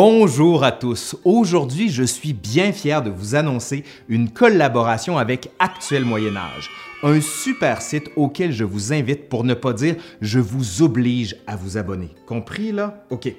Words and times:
Bonjour 0.00 0.62
à 0.62 0.70
tous. 0.70 1.16
Aujourd'hui, 1.24 1.88
je 1.88 2.04
suis 2.04 2.32
bien 2.32 2.70
fier 2.70 3.02
de 3.02 3.10
vous 3.10 3.34
annoncer 3.34 3.82
une 4.08 4.30
collaboration 4.30 5.18
avec 5.18 5.50
Actuel 5.58 6.04
Moyen 6.04 6.36
Âge, 6.36 6.70
un 7.02 7.20
super 7.20 7.82
site 7.82 8.08
auquel 8.14 8.52
je 8.52 8.62
vous 8.62 8.92
invite 8.92 9.28
pour 9.28 9.42
ne 9.42 9.54
pas 9.54 9.72
dire 9.72 9.96
je 10.20 10.38
vous 10.38 10.82
oblige 10.82 11.34
à 11.48 11.56
vous 11.56 11.78
abonner. 11.78 12.10
Compris 12.26 12.70
là? 12.70 13.04
OK. 13.10 13.34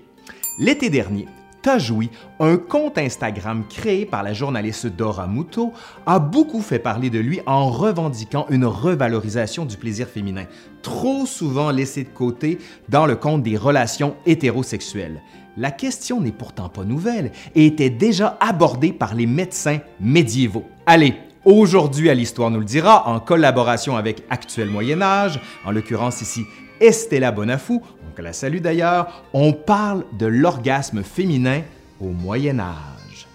L'été 0.59 0.89
dernier, 0.89 1.27
Tajoui, 1.61 2.09
un 2.39 2.57
compte 2.57 2.97
Instagram 2.97 3.63
créé 3.67 4.05
par 4.05 4.23
la 4.23 4.33
journaliste 4.33 4.87
Dora 4.87 5.27
Muto, 5.27 5.73
a 6.05 6.19
beaucoup 6.19 6.61
fait 6.61 6.79
parler 6.79 7.09
de 7.09 7.19
lui 7.19 7.41
en 7.45 7.69
revendiquant 7.69 8.45
une 8.49 8.65
revalorisation 8.65 9.65
du 9.65 9.77
plaisir 9.77 10.07
féminin, 10.07 10.45
trop 10.81 11.25
souvent 11.25 11.71
laissé 11.71 12.03
de 12.03 12.09
côté 12.09 12.59
dans 12.87 13.05
le 13.05 13.15
compte 13.15 13.43
des 13.43 13.57
relations 13.57 14.15
hétérosexuelles. 14.25 15.21
La 15.57 15.71
question 15.71 16.21
n'est 16.21 16.31
pourtant 16.31 16.69
pas 16.69 16.85
nouvelle 16.85 17.31
et 17.55 17.65
était 17.65 17.89
déjà 17.89 18.37
abordée 18.39 18.93
par 18.93 19.13
les 19.13 19.25
médecins 19.25 19.79
médiévaux. 19.99 20.65
Allez, 20.85 21.15
Aujourd'hui, 21.45 22.09
à 22.09 22.13
l'Histoire 22.13 22.51
nous 22.51 22.59
le 22.59 22.65
dira, 22.65 23.07
en 23.07 23.21
collaboration 23.21 23.95
avec 23.95 24.23
Actuel 24.29 24.69
Moyen 24.69 25.01
Âge, 25.01 25.39
en 25.65 25.71
l'occurrence 25.71 26.21
ici 26.21 26.43
Estella 26.81 27.31
Bonafou, 27.31 27.81
la 28.21 28.33
salue 28.33 28.59
d'ailleurs, 28.59 29.23
on 29.33 29.53
parle 29.53 30.05
de 30.17 30.25
l'orgasme 30.25 31.03
féminin 31.03 31.61
au 31.99 32.07
Moyen 32.07 32.59
Âge. 32.59 33.27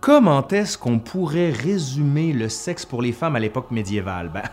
Comment 0.00 0.46
est-ce 0.46 0.78
qu'on 0.78 1.00
pourrait 1.00 1.50
résumer 1.50 2.32
le 2.32 2.48
sexe 2.48 2.86
pour 2.86 3.02
les 3.02 3.10
femmes 3.10 3.34
à 3.34 3.40
l'époque 3.40 3.72
médiévale? 3.72 4.30
Ben, 4.32 4.44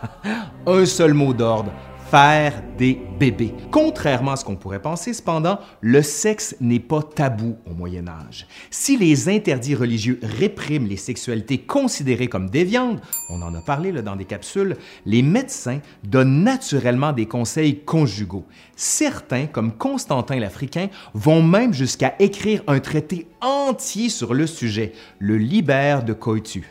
un 0.66 0.84
seul 0.84 1.14
mot 1.14 1.32
d'ordre, 1.32 1.70
faire 2.10 2.62
des 2.78 3.00
bébés. 3.18 3.54
Contrairement 3.70 4.32
à 4.32 4.36
ce 4.36 4.44
qu'on 4.44 4.56
pourrait 4.56 4.82
penser, 4.82 5.12
cependant, 5.12 5.58
le 5.80 6.02
sexe 6.02 6.56
n'est 6.60 6.80
pas 6.80 7.02
tabou 7.02 7.56
au 7.66 7.74
Moyen 7.74 8.06
Âge. 8.08 8.46
Si 8.70 8.96
les 8.96 9.28
interdits 9.28 9.74
religieux 9.74 10.18
répriment 10.22 10.86
les 10.86 10.96
sexualités 10.96 11.58
considérées 11.58 12.28
comme 12.28 12.50
déviantes, 12.50 13.00
on 13.30 13.42
en 13.42 13.54
a 13.54 13.60
parlé 13.60 13.92
dans 13.92 14.16
des 14.16 14.24
capsules, 14.24 14.76
les 15.06 15.22
médecins 15.22 15.80
donnent 16.02 16.42
naturellement 16.42 17.12
des 17.12 17.26
conseils 17.26 17.80
conjugaux. 17.80 18.44
Certains, 18.76 19.46
comme 19.46 19.72
Constantin 19.72 20.38
l'Africain, 20.38 20.88
vont 21.14 21.42
même 21.42 21.72
jusqu'à 21.72 22.14
écrire 22.18 22.62
un 22.66 22.80
traité 22.80 23.26
entier 23.40 24.08
sur 24.08 24.34
le 24.34 24.46
sujet, 24.46 24.92
le 25.18 25.36
Libère 25.36 26.04
de 26.04 26.12
Coitu. 26.12 26.68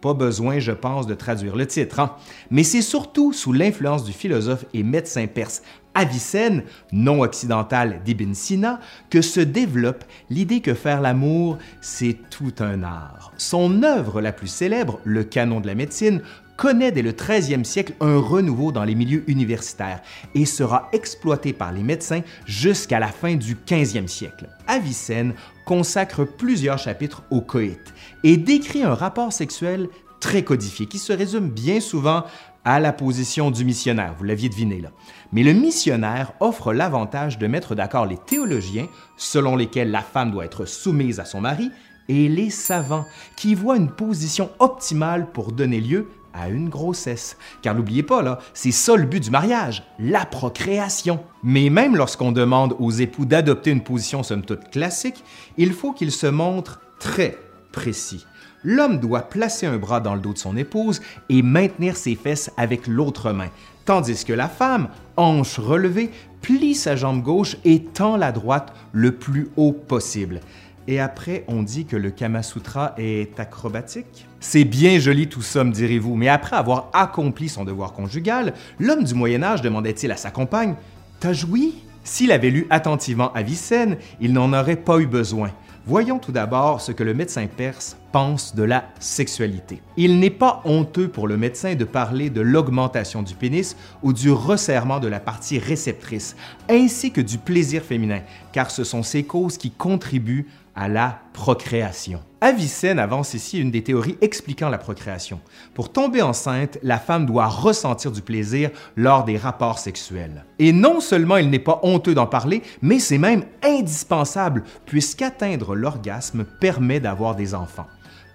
Pas 0.00 0.14
besoin, 0.14 0.58
je 0.58 0.72
pense, 0.72 1.06
de 1.06 1.14
traduire 1.14 1.56
le 1.56 1.66
titre. 1.66 2.00
Hein. 2.00 2.16
Mais 2.50 2.62
c'est 2.62 2.82
surtout 2.82 3.32
sous 3.32 3.52
l'influence 3.52 4.04
du 4.04 4.12
philosophe 4.12 4.64
et 4.72 4.82
médecin 4.82 5.26
perse 5.26 5.62
Avicenne, 5.94 6.62
non 6.92 7.22
occidental 7.22 8.00
d'Ibn 8.04 8.32
Sina, 8.32 8.80
que 9.10 9.22
se 9.22 9.40
développe 9.40 10.04
l'idée 10.30 10.60
que 10.60 10.74
faire 10.74 11.00
l'amour, 11.00 11.58
c'est 11.80 12.16
tout 12.30 12.54
un 12.60 12.84
art. 12.84 13.32
Son 13.36 13.82
œuvre 13.82 14.20
la 14.20 14.32
plus 14.32 14.46
célèbre, 14.46 15.00
Le 15.04 15.24
Canon 15.24 15.60
de 15.60 15.66
la 15.66 15.74
médecine, 15.74 16.22
connaît 16.60 16.92
dès 16.92 17.00
le 17.00 17.12
13e 17.12 17.64
siècle 17.64 17.94
un 18.00 18.18
renouveau 18.18 18.70
dans 18.70 18.84
les 18.84 18.94
milieux 18.94 19.24
universitaires 19.28 20.02
et 20.34 20.44
sera 20.44 20.90
exploité 20.92 21.54
par 21.54 21.72
les 21.72 21.82
médecins 21.82 22.20
jusqu'à 22.44 23.00
la 23.00 23.08
fin 23.08 23.34
du 23.34 23.54
15e 23.54 24.08
siècle. 24.08 24.46
Avicenne 24.66 25.32
consacre 25.64 26.24
plusieurs 26.24 26.76
chapitres 26.76 27.22
au 27.30 27.40
coït 27.40 27.80
et 28.24 28.36
décrit 28.36 28.82
un 28.82 28.92
rapport 28.92 29.32
sexuel 29.32 29.88
très 30.20 30.44
codifié 30.44 30.84
qui 30.84 30.98
se 30.98 31.14
résume 31.14 31.48
bien 31.48 31.80
souvent 31.80 32.24
à 32.66 32.78
la 32.78 32.92
position 32.92 33.50
du 33.50 33.64
missionnaire, 33.64 34.14
vous 34.18 34.24
l'aviez 34.24 34.50
deviné 34.50 34.82
là. 34.82 34.90
Mais 35.32 35.42
le 35.42 35.54
missionnaire 35.54 36.34
offre 36.40 36.74
l'avantage 36.74 37.38
de 37.38 37.46
mettre 37.46 37.74
d'accord 37.74 38.04
les 38.04 38.18
théologiens, 38.18 38.86
selon 39.16 39.56
lesquels 39.56 39.90
la 39.90 40.02
femme 40.02 40.30
doit 40.30 40.44
être 40.44 40.66
soumise 40.66 41.20
à 41.20 41.24
son 41.24 41.40
mari, 41.40 41.70
et 42.10 42.28
les 42.28 42.50
savants, 42.50 43.06
qui 43.36 43.54
voient 43.54 43.78
une 43.78 43.90
position 43.90 44.50
optimale 44.58 45.30
pour 45.30 45.52
donner 45.52 45.80
lieu 45.80 46.08
à 46.34 46.48
une 46.48 46.68
grossesse. 46.68 47.36
Car 47.62 47.74
n'oubliez 47.74 48.02
pas, 48.02 48.22
là, 48.22 48.38
c'est 48.54 48.70
ça 48.70 48.96
le 48.96 49.04
but 49.04 49.22
du 49.22 49.30
mariage, 49.30 49.84
la 49.98 50.24
procréation. 50.24 51.20
Mais 51.42 51.70
même 51.70 51.96
lorsqu'on 51.96 52.32
demande 52.32 52.76
aux 52.78 52.90
époux 52.90 53.24
d'adopter 53.24 53.70
une 53.70 53.82
position 53.82 54.22
somme 54.22 54.44
toute 54.44 54.70
classique, 54.70 55.24
il 55.56 55.72
faut 55.72 55.92
qu'ils 55.92 56.12
se 56.12 56.26
montrent 56.26 56.80
très 56.98 57.38
précis. 57.72 58.26
L'homme 58.62 58.98
doit 58.98 59.22
placer 59.22 59.66
un 59.66 59.78
bras 59.78 60.00
dans 60.00 60.14
le 60.14 60.20
dos 60.20 60.34
de 60.34 60.38
son 60.38 60.56
épouse 60.56 61.00
et 61.30 61.42
maintenir 61.42 61.96
ses 61.96 62.14
fesses 62.14 62.50
avec 62.58 62.86
l'autre 62.86 63.32
main, 63.32 63.48
tandis 63.86 64.24
que 64.24 64.34
la 64.34 64.48
femme, 64.48 64.88
hanche 65.16 65.58
relevée, 65.58 66.10
plie 66.42 66.74
sa 66.74 66.94
jambe 66.94 67.22
gauche 67.22 67.56
et 67.64 67.82
tend 67.82 68.16
la 68.16 68.32
droite 68.32 68.74
le 68.92 69.12
plus 69.12 69.48
haut 69.56 69.72
possible. 69.72 70.40
Et 70.88 70.98
après, 70.98 71.44
on 71.46 71.62
dit 71.62 71.84
que 71.84 71.96
le 71.96 72.10
Kama 72.10 72.42
Sutra 72.42 72.94
est 72.96 73.38
acrobatique. 73.38 74.26
C'est 74.40 74.64
bien 74.64 74.98
joli 74.98 75.28
tout 75.28 75.42
ça, 75.42 75.64
me 75.64 75.72
direz-vous, 75.72 76.16
mais 76.16 76.28
après 76.28 76.56
avoir 76.56 76.90
accompli 76.92 77.48
son 77.48 77.64
devoir 77.64 77.92
conjugal, 77.92 78.54
l'homme 78.78 79.04
du 79.04 79.14
Moyen 79.14 79.42
Âge 79.42 79.62
demandait-il 79.62 80.10
à 80.10 80.16
sa 80.16 80.30
compagne 80.30 80.74
T'as 81.20 81.34
joui 81.34 81.74
S'il 82.02 82.32
avait 82.32 82.50
lu 82.50 82.66
attentivement 82.70 83.32
Avicenne, 83.34 83.98
il 84.20 84.32
n'en 84.32 84.52
aurait 84.52 84.76
pas 84.76 84.98
eu 84.98 85.06
besoin. 85.06 85.50
Voyons 85.86 86.18
tout 86.18 86.32
d'abord 86.32 86.80
ce 86.80 86.92
que 86.92 87.02
le 87.02 87.14
médecin 87.14 87.46
perse 87.46 87.96
pense 88.12 88.54
de 88.54 88.62
la 88.62 88.84
sexualité. 89.00 89.80
Il 89.96 90.18
n'est 90.18 90.30
pas 90.30 90.60
honteux 90.64 91.08
pour 91.08 91.26
le 91.26 91.36
médecin 91.36 91.74
de 91.74 91.84
parler 91.84 92.28
de 92.28 92.42
l'augmentation 92.42 93.22
du 93.22 93.34
pénis 93.34 93.76
ou 94.02 94.12
du 94.12 94.30
resserrement 94.30 95.00
de 95.00 95.08
la 95.08 95.20
partie 95.20 95.58
réceptrice, 95.58 96.36
ainsi 96.68 97.12
que 97.12 97.20
du 97.20 97.38
plaisir 97.38 97.82
féminin, 97.82 98.20
car 98.52 98.70
ce 98.70 98.84
sont 98.84 99.02
ces 99.02 99.24
causes 99.24 99.56
qui 99.56 99.70
contribuent 99.70 100.46
à 100.80 100.88
la 100.88 101.20
procréation. 101.34 102.20
Avicenne 102.40 102.98
avance 102.98 103.34
ici 103.34 103.60
une 103.60 103.70
des 103.70 103.84
théories 103.84 104.16
expliquant 104.22 104.70
la 104.70 104.78
procréation. 104.78 105.38
Pour 105.74 105.92
tomber 105.92 106.22
enceinte, 106.22 106.78
la 106.82 106.98
femme 106.98 107.26
doit 107.26 107.48
ressentir 107.48 108.10
du 108.10 108.22
plaisir 108.22 108.70
lors 108.96 109.24
des 109.24 109.36
rapports 109.36 109.78
sexuels. 109.78 110.46
Et 110.58 110.72
non 110.72 111.00
seulement 111.00 111.36
il 111.36 111.50
n'est 111.50 111.58
pas 111.58 111.80
honteux 111.82 112.14
d'en 112.14 112.26
parler, 112.26 112.62
mais 112.80 112.98
c'est 112.98 113.18
même 113.18 113.44
indispensable 113.62 114.64
puisqu'atteindre 114.86 115.74
l'orgasme 115.74 116.46
permet 116.60 116.98
d'avoir 116.98 117.36
des 117.36 117.54
enfants. 117.54 117.86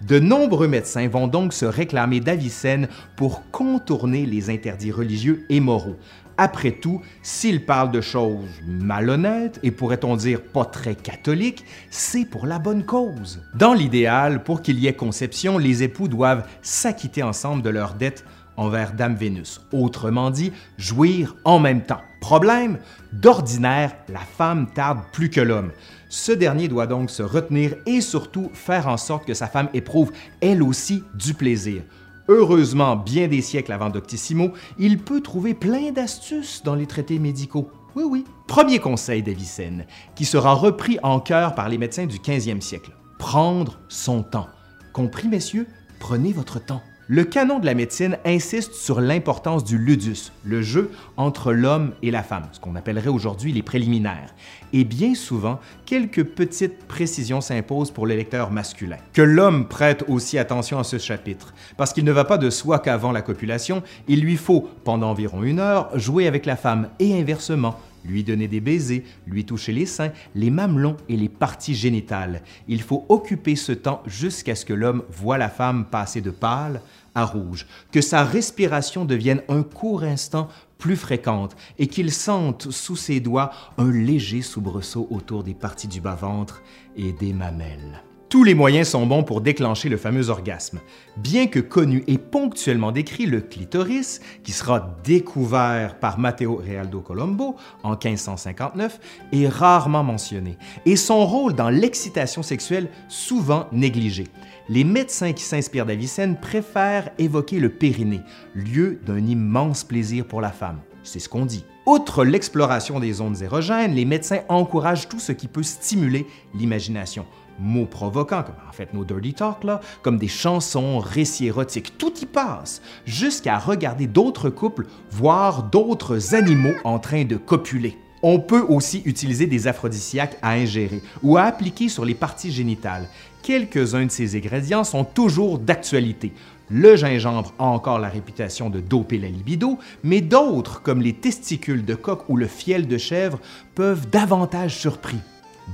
De 0.02 0.18
nombreux 0.18 0.68
médecins 0.68 1.08
vont 1.08 1.26
donc 1.26 1.52
se 1.52 1.64
réclamer 1.64 2.20
d'Avicenne 2.20 2.88
pour 3.16 3.50
contourner 3.50 4.26
les 4.26 4.50
interdits 4.50 4.92
religieux 4.92 5.46
et 5.48 5.60
moraux, 5.60 5.96
après 6.38 6.72
tout, 6.72 7.00
s'il 7.22 7.64
parle 7.64 7.90
de 7.90 8.02
choses 8.02 8.44
malhonnêtes 8.66 9.58
et 9.62 9.70
pourrait-on 9.70 10.16
dire 10.16 10.42
pas 10.42 10.66
très 10.66 10.94
catholiques, 10.94 11.64
c'est 11.90 12.26
pour 12.26 12.46
la 12.46 12.58
bonne 12.58 12.84
cause. 12.84 13.42
Dans 13.54 13.72
l'idéal, 13.72 14.42
pour 14.42 14.60
qu'il 14.60 14.78
y 14.78 14.86
ait 14.86 14.92
conception, 14.92 15.56
les 15.56 15.82
époux 15.82 16.08
doivent 16.08 16.46
s'acquitter 16.60 17.22
ensemble 17.22 17.62
de 17.62 17.70
leurs 17.70 17.94
dettes 17.94 18.24
envers 18.56 18.92
Dame 18.92 19.14
Vénus, 19.14 19.60
autrement 19.72 20.30
dit, 20.30 20.52
jouir 20.78 21.36
en 21.44 21.58
même 21.58 21.82
temps. 21.82 22.00
Problème, 22.20 22.78
d'ordinaire, 23.12 23.96
la 24.08 24.20
femme 24.20 24.68
tarde 24.74 25.00
plus 25.12 25.30
que 25.30 25.40
l'homme. 25.40 25.70
Ce 26.08 26.32
dernier 26.32 26.68
doit 26.68 26.86
donc 26.86 27.10
se 27.10 27.22
retenir 27.22 27.74
et 27.86 28.00
surtout 28.00 28.50
faire 28.54 28.88
en 28.88 28.96
sorte 28.96 29.26
que 29.26 29.34
sa 29.34 29.46
femme 29.46 29.68
éprouve 29.74 30.12
elle 30.40 30.62
aussi 30.62 31.02
du 31.14 31.34
plaisir. 31.34 31.82
Heureusement, 32.28 32.96
bien 32.96 33.28
des 33.28 33.42
siècles 33.42 33.72
avant 33.72 33.90
Doctissimo, 33.90 34.52
il 34.78 34.98
peut 34.98 35.20
trouver 35.20 35.54
plein 35.54 35.92
d'astuces 35.92 36.62
dans 36.64 36.74
les 36.74 36.86
traités 36.86 37.20
médicaux. 37.20 37.70
Oui, 37.94 38.04
oui. 38.04 38.24
Premier 38.48 38.80
conseil 38.80 39.22
d'Avicenne, 39.22 39.86
qui 40.16 40.24
sera 40.24 40.54
repris 40.54 40.98
en 41.02 41.20
cœur 41.20 41.54
par 41.54 41.68
les 41.68 41.78
médecins 41.78 42.06
du 42.06 42.18
15e 42.18 42.60
siècle. 42.60 42.90
Prendre 43.18 43.78
son 43.88 44.22
temps. 44.22 44.48
Compris, 44.92 45.28
messieurs? 45.28 45.68
Prenez 46.00 46.32
votre 46.32 46.58
temps. 46.58 46.82
Le 47.08 47.22
canon 47.22 47.60
de 47.60 47.66
la 47.66 47.74
médecine 47.74 48.18
insiste 48.24 48.74
sur 48.74 49.00
l'importance 49.00 49.62
du 49.62 49.78
ludus, 49.78 50.32
le 50.44 50.60
jeu 50.60 50.90
entre 51.16 51.52
l'homme 51.52 51.92
et 52.02 52.10
la 52.10 52.24
femme, 52.24 52.48
ce 52.50 52.58
qu'on 52.58 52.74
appellerait 52.74 53.10
aujourd'hui 53.10 53.52
les 53.52 53.62
préliminaires. 53.62 54.34
Et 54.72 54.82
bien 54.82 55.14
souvent, 55.14 55.60
quelques 55.84 56.24
petites 56.24 56.84
précisions 56.88 57.40
s'imposent 57.40 57.92
pour 57.92 58.08
le 58.08 58.16
lecteur 58.16 58.50
masculin. 58.50 58.96
Que 59.12 59.22
l'homme 59.22 59.68
prête 59.68 60.02
aussi 60.08 60.36
attention 60.36 60.80
à 60.80 60.84
ce 60.84 60.98
chapitre, 60.98 61.54
parce 61.76 61.92
qu'il 61.92 62.02
ne 62.02 62.10
va 62.10 62.24
pas 62.24 62.38
de 62.38 62.50
soi 62.50 62.80
qu'avant 62.80 63.12
la 63.12 63.22
copulation, 63.22 63.84
il 64.08 64.20
lui 64.20 64.36
faut, 64.36 64.68
pendant 64.82 65.10
environ 65.10 65.44
une 65.44 65.60
heure, 65.60 65.96
jouer 65.96 66.26
avec 66.26 66.44
la 66.44 66.56
femme 66.56 66.88
et 66.98 67.16
inversement, 67.16 67.76
lui 68.06 68.24
donner 68.24 68.48
des 68.48 68.60
baisers, 68.60 69.04
lui 69.26 69.44
toucher 69.44 69.72
les 69.72 69.86
seins, 69.86 70.12
les 70.34 70.50
mamelons 70.50 70.96
et 71.08 71.16
les 71.16 71.28
parties 71.28 71.74
génitales. 71.74 72.42
Il 72.68 72.82
faut 72.82 73.04
occuper 73.08 73.56
ce 73.56 73.72
temps 73.72 74.02
jusqu'à 74.06 74.54
ce 74.54 74.64
que 74.64 74.72
l'homme 74.72 75.02
voit 75.10 75.38
la 75.38 75.48
femme 75.48 75.86
passer 75.86 76.20
de 76.20 76.30
pâle 76.30 76.80
à 77.16 77.24
rouge, 77.24 77.66
que 77.90 78.00
sa 78.00 78.22
respiration 78.22 79.04
devienne 79.04 79.42
un 79.48 79.64
court 79.64 80.04
instant 80.04 80.48
plus 80.78 80.96
fréquente 80.96 81.56
et 81.78 81.88
qu'il 81.88 82.12
sente 82.12 82.70
sous 82.70 82.94
ses 82.96 83.18
doigts 83.18 83.50
un 83.78 83.90
léger 83.90 84.42
soubresaut 84.42 85.08
autour 85.10 85.42
des 85.42 85.54
parties 85.54 85.88
du 85.88 86.00
bas-ventre 86.00 86.62
et 86.96 87.12
des 87.12 87.32
mamelles. 87.32 88.02
Tous 88.28 88.42
les 88.42 88.54
moyens 88.54 88.88
sont 88.88 89.06
bons 89.06 89.22
pour 89.22 89.40
déclencher 89.40 89.88
le 89.88 89.96
fameux 89.96 90.30
orgasme. 90.30 90.80
Bien 91.16 91.46
que 91.46 91.60
connu 91.60 92.02
et 92.08 92.18
ponctuellement 92.18 92.90
décrit, 92.90 93.24
le 93.24 93.40
clitoris, 93.40 94.20
qui 94.42 94.50
sera 94.50 94.96
découvert 95.04 96.00
par 96.00 96.18
Matteo 96.18 96.56
Realdo 96.56 97.00
Colombo 97.00 97.54
en 97.84 97.90
1559, 97.90 98.98
est 99.32 99.46
rarement 99.46 100.02
mentionné 100.02 100.58
et 100.86 100.96
son 100.96 101.24
rôle 101.24 101.52
dans 101.52 101.70
l'excitation 101.70 102.42
sexuelle 102.42 102.88
souvent 103.08 103.68
négligé. 103.70 104.24
Les 104.68 104.82
médecins 104.82 105.32
qui 105.32 105.44
s'inspirent 105.44 105.86
d'Avicenne 105.86 106.36
préfèrent 106.36 107.10
évoquer 107.18 107.60
le 107.60 107.68
périnée, 107.68 108.22
lieu 108.56 108.98
d'un 109.06 109.24
immense 109.24 109.84
plaisir 109.84 110.26
pour 110.26 110.40
la 110.40 110.50
femme. 110.50 110.80
C'est 111.04 111.20
ce 111.20 111.28
qu'on 111.28 111.46
dit. 111.46 111.64
Outre 111.86 112.24
l'exploration 112.24 112.98
des 112.98 113.12
zones 113.12 113.40
érogènes, 113.40 113.94
les 113.94 114.04
médecins 114.04 114.40
encouragent 114.48 115.08
tout 115.08 115.20
ce 115.20 115.30
qui 115.30 115.46
peut 115.46 115.62
stimuler 115.62 116.26
l'imagination 116.52 117.24
mots 117.58 117.86
provoquants, 117.86 118.42
comme 118.42 118.54
en 118.68 118.72
fait 118.72 118.92
nos 118.94 119.04
dirty 119.04 119.34
talk, 119.34 119.64
là, 119.64 119.80
comme 120.02 120.18
des 120.18 120.28
chansons, 120.28 120.98
récits 120.98 121.46
érotiques, 121.46 121.98
tout 121.98 122.12
y 122.20 122.26
passe, 122.26 122.82
jusqu'à 123.04 123.58
regarder 123.58 124.06
d'autres 124.06 124.50
couples, 124.50 124.86
voire 125.10 125.64
d'autres 125.64 126.34
animaux 126.34 126.74
en 126.84 126.98
train 126.98 127.24
de 127.24 127.36
copuler. 127.36 127.96
On 128.22 128.40
peut 128.40 128.64
aussi 128.68 129.02
utiliser 129.04 129.46
des 129.46 129.66
aphrodisiaques 129.66 130.38
à 130.42 130.52
ingérer 130.52 131.02
ou 131.22 131.36
à 131.36 131.42
appliquer 131.42 131.88
sur 131.88 132.04
les 132.04 132.14
parties 132.14 132.50
génitales. 132.50 133.08
Quelques-uns 133.42 134.06
de 134.06 134.10
ces 134.10 134.36
ingrédients 134.36 134.84
sont 134.84 135.04
toujours 135.04 135.58
d'actualité. 135.58 136.32
Le 136.68 136.96
gingembre 136.96 137.52
a 137.60 137.64
encore 137.64 138.00
la 138.00 138.08
réputation 138.08 138.70
de 138.70 138.80
doper 138.80 139.18
la 139.18 139.28
libido, 139.28 139.78
mais 140.02 140.20
d'autres, 140.20 140.82
comme 140.82 141.00
les 141.00 141.12
testicules 141.12 141.84
de 141.84 141.94
coq 141.94 142.28
ou 142.28 142.36
le 142.36 142.48
fiel 142.48 142.88
de 142.88 142.98
chèvre, 142.98 143.38
peuvent 143.76 144.10
davantage 144.10 144.76
surpris. 144.76 145.18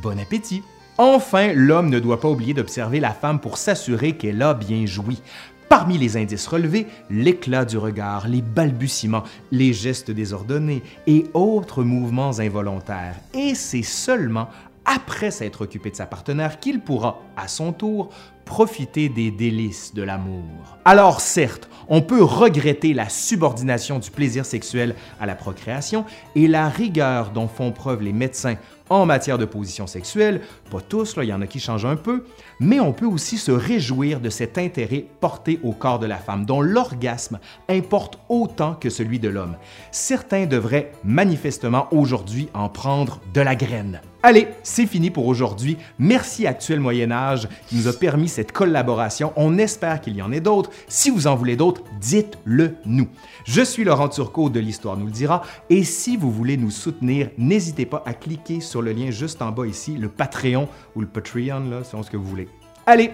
Bon 0.03 0.19
appétit! 0.19 0.63
Enfin, 0.99 1.53
l'homme 1.55 1.89
ne 1.89 1.99
doit 1.99 2.21
pas 2.21 2.29
oublier 2.29 2.55
d'observer 2.55 3.01
la 3.01 3.13
femme 3.13 3.41
pour 3.41 3.57
s'assurer 3.57 4.13
qu'elle 4.13 4.43
a 4.43 4.55
bien 4.55 4.85
joui. 4.87 5.21
Parmi 5.69 5.97
les 5.97 6.19
indices 6.19 6.47
relevés, 6.47 6.87
l'éclat 7.09 7.65
du 7.65 7.79
regard, 7.79 8.29
les 8.29 8.43
balbutiements, 8.43 9.25
les 9.51 9.73
gestes 9.73 10.11
désordonnés 10.11 10.83
et 11.07 11.25
autres 11.33 11.83
mouvements 11.83 12.39
involontaires. 12.39 13.17
Et 13.33 13.55
c'est 13.55 13.83
seulement 13.83 14.49
après 14.85 15.31
s'être 15.31 15.63
occupé 15.63 15.91
de 15.91 15.97
sa 15.97 16.07
partenaire 16.07 16.61
qu'il 16.61 16.81
pourra, 16.81 17.21
à 17.37 17.49
son 17.49 17.73
tour, 17.73 18.11
profiter 18.45 19.09
des 19.09 19.31
délices 19.31 19.95
de 19.95 20.03
l'amour. 20.03 20.77
Alors 20.85 21.21
certes, 21.21 21.69
on 21.89 22.03
peut 22.03 22.23
regretter 22.23 22.93
la 22.93 23.09
subordination 23.09 23.99
du 23.99 24.11
plaisir 24.11 24.45
sexuel 24.45 24.95
à 25.21 25.27
la 25.27 25.35
procréation 25.35 26.05
et 26.35 26.49
la 26.49 26.69
rigueur 26.69 27.31
dont 27.31 27.49
font 27.49 27.73
preuve 27.73 28.03
les 28.03 28.13
médecins 28.13 28.57
en 28.91 29.07
matière 29.07 29.39
de 29.39 29.47
position 29.47 29.87
sexuelle, 29.87 30.43
pas 30.71 30.81
tous, 30.83 31.15
il 31.17 31.29
y 31.29 31.33
en 31.33 31.41
a 31.41 31.47
qui 31.47 31.61
changent 31.61 31.87
un 31.87 31.97
peu, 31.97 32.25
mais 32.61 32.79
on 32.79 32.93
peut 32.93 33.07
aussi 33.07 33.39
se 33.39 33.51
réjouir 33.51 34.21
de 34.21 34.29
cet 34.29 34.59
intérêt 34.59 35.07
porté 35.21 35.59
au 35.63 35.73
corps 35.73 35.99
de 35.99 36.07
la 36.07 36.19
femme, 36.19 36.45
dont 36.45 36.61
l'orgasme 36.61 37.39
importe 37.71 38.19
autant 38.29 38.75
que 38.75 38.91
celui 38.91 39.19
de 39.19 39.31
l'homme. 39.31 39.57
Certains 39.93 40.45
devraient 40.45 40.93
manifestement 41.05 41.89
aujourd'hui 41.91 42.51
en 42.53 42.69
prendre 42.69 43.21
de 43.33 43.41
la 43.41 43.55
graine. 43.55 44.03
Allez, 44.25 44.47
c'est 44.63 44.87
fini 44.87 45.11
pour 45.11 45.27
aujourd'hui. 45.27 45.77
Merci 45.99 46.47
Actuel 46.47 46.79
Moyen 46.79 47.11
Âge 47.11 47.49
qui 47.67 47.75
nous 47.75 47.89
a 47.89 47.93
permis 47.93 48.29
cette 48.29 48.53
collaboration. 48.53 49.33
On 49.35 49.59
espère 49.59 50.01
qu'il 50.01 50.15
y 50.15 50.23
en 50.23 50.31
ait 50.31 50.41
d'autres. 50.41 50.71
Si 50.87 51.11
vous 51.11 51.27
en 51.27 51.35
voulez 51.35 51.57
d'autres, 51.57 51.83
dites-le 52.01 52.77
nous. 52.85 53.09
Je 53.45 53.63
suis 53.63 53.83
Laurent 53.83 54.09
Turcot 54.09 54.49
de 54.49 54.61
l'Histoire 54.61 54.97
nous 54.97 55.07
le 55.07 55.13
dira 55.13 55.43
et 55.71 55.83
si 55.83 56.17
vous 56.17 56.31
voulez 56.31 56.57
nous 56.57 56.71
soutenir, 56.71 57.31
n'hésitez 57.37 57.85
pas 57.85 58.05
à 58.07 58.15
cliquer 58.15 58.61
sur 58.61 58.81
le 58.81 58.93
lien 58.93 59.11
juste 59.11 59.43
en 59.43 59.51
bas 59.51 59.67
ici, 59.67 59.97
le 59.97 60.09
Patreon 60.09 60.69
ou 60.95 61.01
le 61.01 61.09
Patreon, 61.09 61.69
là, 61.69 61.83
selon 61.83 62.05
ce 62.05 62.11
que 62.11 62.17
vous 62.17 62.29
voulez. 62.29 62.49
Allez, 62.87 63.11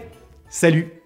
salut! 0.50 0.97